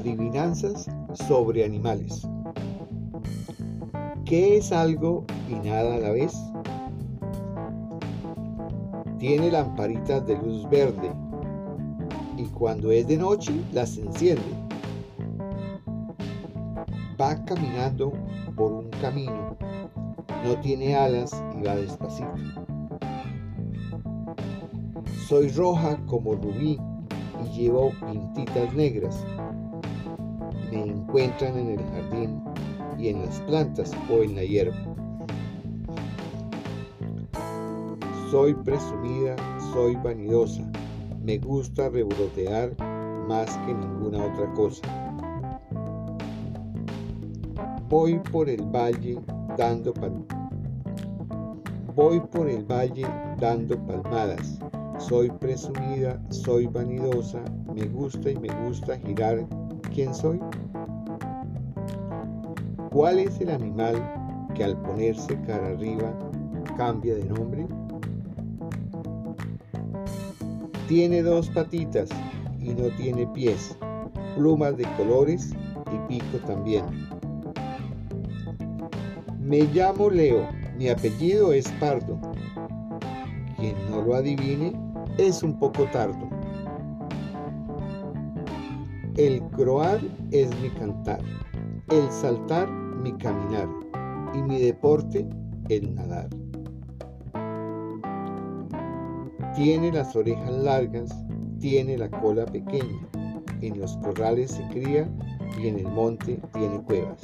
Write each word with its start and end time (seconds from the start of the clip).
Adivinanzas 0.00 0.86
sobre 1.12 1.62
animales. 1.62 2.26
¿Qué 4.24 4.56
es 4.56 4.72
algo 4.72 5.26
y 5.46 5.56
nada 5.56 5.96
a 5.96 5.98
la 5.98 6.10
vez? 6.12 6.32
Tiene 9.18 9.50
lamparitas 9.50 10.26
de 10.26 10.38
luz 10.38 10.66
verde 10.70 11.12
y 12.38 12.46
cuando 12.46 12.90
es 12.90 13.08
de 13.08 13.18
noche 13.18 13.52
las 13.72 13.98
enciende. 13.98 14.42
Va 17.20 17.44
caminando 17.44 18.14
por 18.56 18.72
un 18.72 18.88
camino, 19.02 19.54
no 20.46 20.60
tiene 20.62 20.96
alas 20.96 21.44
y 21.58 21.62
va 21.62 21.76
despacito. 21.76 22.32
Soy 25.28 25.50
roja 25.50 25.98
como 26.06 26.36
rubí 26.36 26.78
y 27.44 27.58
llevo 27.58 27.92
pintitas 28.10 28.72
negras. 28.72 29.22
Me 30.70 30.82
encuentran 30.82 31.58
en 31.58 31.70
el 31.70 31.84
jardín 31.86 32.40
y 32.98 33.08
en 33.08 33.24
las 33.24 33.40
plantas 33.40 33.92
o 34.10 34.22
en 34.22 34.36
la 34.36 34.44
hierba. 34.44 34.76
Soy 38.30 38.54
presumida, 38.54 39.34
soy 39.72 39.96
vanidosa, 39.96 40.62
me 41.24 41.38
gusta 41.38 41.88
revolotear 41.88 42.76
más 43.26 43.56
que 43.66 43.74
ninguna 43.74 44.24
otra 44.24 44.52
cosa. 44.52 44.82
Voy 47.88 48.20
por 48.30 48.48
el 48.48 48.62
valle 48.62 49.18
dando 49.56 49.92
Voy 51.96 52.20
por 52.20 52.48
el 52.48 52.64
valle 52.64 53.06
dando 53.40 53.76
palmadas. 53.86 54.60
Soy 54.98 55.28
presumida, 55.30 56.22
soy 56.30 56.66
vanidosa, 56.66 57.42
me 57.74 57.86
gusta 57.86 58.30
y 58.30 58.38
me 58.38 58.48
gusta 58.64 58.96
girar. 58.98 59.44
¿Quién 59.94 60.14
soy? 60.14 60.40
¿Cuál 62.90 63.18
es 63.18 63.40
el 63.40 63.50
animal 63.50 63.96
que 64.54 64.64
al 64.64 64.76
ponerse 64.82 65.40
cara 65.42 65.68
arriba 65.68 66.12
cambia 66.76 67.14
de 67.14 67.24
nombre? 67.24 67.66
Tiene 70.88 71.22
dos 71.22 71.48
patitas 71.50 72.08
y 72.58 72.70
no 72.70 72.88
tiene 72.96 73.26
pies, 73.28 73.76
plumas 74.36 74.76
de 74.76 74.84
colores 74.96 75.52
y 75.92 76.08
pico 76.08 76.38
también. 76.46 76.84
Me 79.40 79.60
llamo 79.72 80.10
Leo, 80.10 80.48
mi 80.76 80.88
apellido 80.88 81.52
es 81.52 81.70
Pardo. 81.72 82.18
Quien 83.56 83.76
no 83.90 84.02
lo 84.02 84.14
adivine 84.14 84.72
es 85.18 85.42
un 85.42 85.58
poco 85.58 85.84
tardo. 85.92 86.39
El 89.20 89.42
croar 89.50 90.00
es 90.30 90.48
mi 90.62 90.70
cantar, 90.70 91.20
el 91.90 92.10
saltar 92.10 92.70
mi 92.70 93.12
caminar 93.18 93.68
y 94.32 94.40
mi 94.40 94.58
deporte 94.58 95.28
el 95.68 95.94
nadar. 95.94 96.30
Tiene 99.54 99.92
las 99.92 100.16
orejas 100.16 100.50
largas, 100.50 101.14
tiene 101.58 101.98
la 101.98 102.10
cola 102.10 102.46
pequeña. 102.46 103.06
En 103.60 103.78
los 103.78 103.94
corrales 103.98 104.52
se 104.52 104.66
cría 104.68 105.06
y 105.62 105.68
en 105.68 105.80
el 105.80 105.88
monte 105.88 106.40
tiene 106.54 106.80
cuevas. 106.80 107.20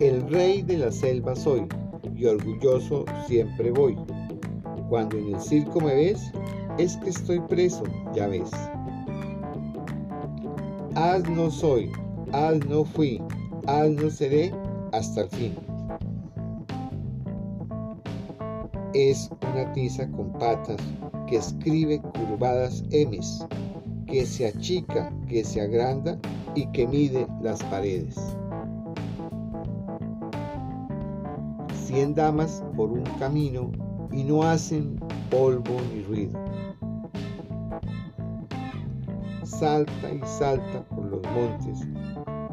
El 0.00 0.28
rey 0.28 0.60
de 0.60 0.76
la 0.76 0.92
selva 0.92 1.34
soy 1.34 1.66
y 2.14 2.26
orgulloso 2.26 3.06
siempre 3.26 3.70
voy. 3.70 3.96
Cuando 4.90 5.16
en 5.16 5.34
el 5.34 5.40
circo 5.40 5.80
me 5.80 5.94
ves, 5.94 6.30
es 6.76 6.98
que 6.98 7.08
estoy 7.08 7.40
preso, 7.40 7.84
ya 8.14 8.26
ves. 8.26 8.50
Haz 10.96 11.28
no 11.28 11.50
soy, 11.50 11.90
haz 12.32 12.64
no 12.66 12.84
fui, 12.84 13.20
haz 13.66 13.90
no 13.90 14.10
seré 14.10 14.52
hasta 14.92 15.22
el 15.22 15.28
fin. 15.30 15.54
es 18.94 19.28
una 19.52 19.72
tiza 19.72 20.08
con 20.12 20.32
patas 20.34 20.76
que 21.26 21.36
escribe 21.36 22.00
curvadas 22.00 22.84
M's, 22.92 23.44
que 24.06 24.24
se 24.24 24.46
achica, 24.46 25.12
que 25.28 25.44
se 25.44 25.60
agranda 25.60 26.16
y 26.54 26.66
que 26.66 26.86
mide 26.86 27.26
las 27.42 27.62
paredes. 27.64 28.14
Cien 31.86 32.14
damas 32.14 32.62
por 32.76 32.92
un 32.92 33.04
camino 33.18 33.72
y 34.12 34.22
no 34.22 34.44
hacen 34.44 34.96
polvo 35.28 35.76
Salta 39.64 40.12
y 40.12 40.20
salta 40.26 40.84
por 40.90 41.06
los 41.06 41.22
montes, 41.32 41.88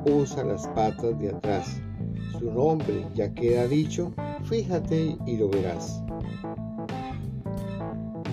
usa 0.06 0.46
las 0.46 0.66
patas 0.70 1.20
de 1.20 1.28
atrás. 1.28 1.82
Su 2.40 2.50
nombre 2.50 3.06
ya 3.14 3.34
queda 3.34 3.68
dicho, 3.68 4.14
fíjate 4.46 5.18
y 5.26 5.36
lo 5.36 5.50
verás. 5.50 6.02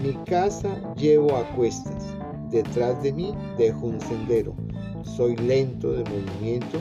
Mi 0.00 0.12
casa 0.26 0.68
llevo 0.94 1.34
a 1.34 1.42
cuestas, 1.56 2.06
detrás 2.52 3.02
de 3.02 3.12
mí 3.12 3.34
dejo 3.58 3.86
un 3.86 4.00
sendero. 4.00 4.54
Soy 5.02 5.34
lento 5.34 5.90
de 5.90 6.04
movimiento 6.04 6.78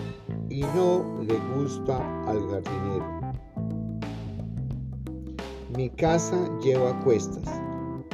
y 0.51 0.61
no 0.75 1.03
le 1.23 1.39
gusta 1.55 1.97
al 2.27 2.39
jardinero. 2.47 3.21
Mi 5.75 5.89
casa 5.89 6.47
llevo 6.63 6.89
a 6.89 6.99
cuestas, 7.03 7.59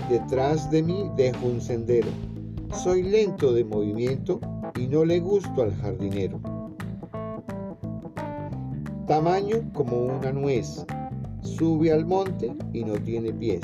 detrás 0.09 0.71
de 0.71 0.81
mí 0.81 1.11
dejo 1.17 1.47
un 1.47 1.59
sendero. 1.59 2.07
Soy 2.73 3.03
lento 3.03 3.53
de 3.53 3.63
movimiento 3.63 4.39
y 4.75 4.88
no 4.88 5.06
le 5.06 5.19
gusto 5.19 5.61
al 5.61 5.73
jardinero. 5.75 6.39
Tamaño 9.07 9.57
como 9.73 9.97
una 9.97 10.31
nuez. 10.31 10.85
Sube 11.41 11.91
al 11.91 12.06
monte 12.06 12.53
y 12.73 12.83
no 12.83 12.94
tiene 12.94 13.31
pies. 13.31 13.62